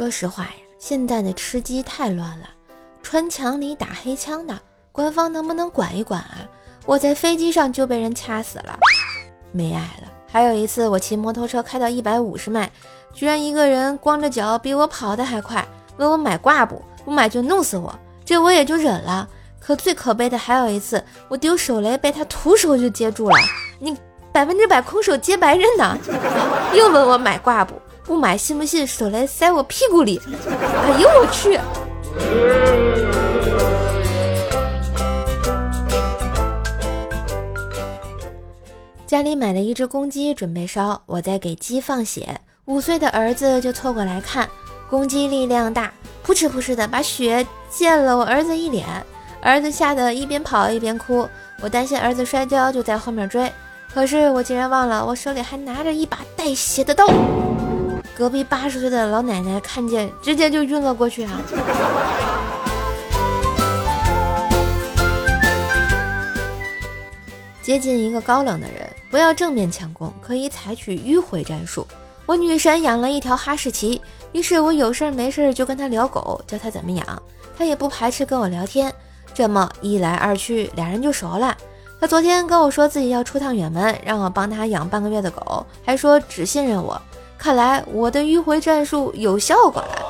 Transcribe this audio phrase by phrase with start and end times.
[0.00, 2.48] 说实话呀，现在的吃鸡太乱了，
[3.02, 4.58] 穿墙里打黑枪的，
[4.92, 6.38] 官方能不能管一管啊？
[6.86, 8.78] 我在飞机上就被人掐死了，
[9.52, 10.10] 没爱了。
[10.26, 12.70] 还有一次，我骑摩托车开到一百五十迈，
[13.12, 15.62] 居然一个人光着脚比我跑的还快，
[15.98, 16.82] 问我买挂不？
[17.04, 17.94] 不买就弄死我，
[18.24, 19.28] 这我也就忍了。
[19.60, 23.36] 可最可悲的还有一次，我丢手雷被他徒手就接住了，
[23.78, 23.94] 你
[24.32, 25.98] 百分之百空手接白刃呢？
[26.72, 27.74] 又问我买挂不？
[28.04, 30.20] 不买信不信手雷塞我屁股里？
[30.48, 31.58] 哎呦我去！
[39.06, 41.02] 家里买了一只公鸡，准备烧。
[41.06, 44.48] 我在给鸡放血，五岁的儿子就凑过来看。
[44.88, 48.86] 公鸡力量大，扑哧扑哧的把血溅了我儿子一脸。
[49.40, 51.28] 儿子吓得一边跑一边哭。
[51.60, 53.50] 我担心儿子摔跤，就在后面追。
[53.92, 57.06] 可是我竟然忘了，我手里还拿着一把带血的刀。
[58.20, 61.40] 隔壁八十岁的老奶奶看见，直接就晕了过去啊！
[67.62, 71.86] 接近一个高冷的人，不要正面强攻，可以采取迂回战术。
[72.26, 73.98] 我女神养了一条哈士奇，
[74.32, 77.22] 于是我有事没事就跟她聊狗，教她怎么养，
[77.56, 78.92] 她也不排斥跟我聊天。
[79.32, 81.56] 这么一来二去，俩人就熟了。
[81.98, 87.00] 她昨天跟我说自己要出趟远门，让我帮她养半个月的狗，还说只信任我。
[87.40, 90.02] 看来我的迂回战术有效果了。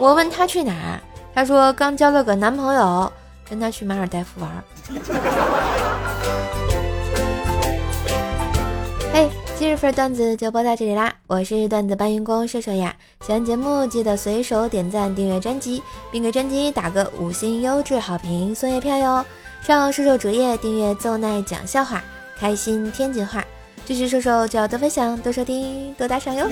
[0.00, 0.98] 我问她去哪儿，
[1.32, 3.12] 她说刚交了个男朋友，
[3.48, 4.50] 跟他去马尔代夫玩。
[9.14, 11.14] 嘿，今日份段子就播到这里啦！
[11.28, 15.80] 我是段子搬运工瘦瘦呀，喜欢节目记得随手点赞、订阅专辑，
[16.10, 19.24] 并给专辑打个五星优质好评送月票哟！
[19.62, 22.02] 上瘦瘦主页订阅奏奈讲笑话，
[22.36, 23.44] 开心天津话，
[23.84, 26.48] 继续收收就要多分享、多收听、多打赏哟！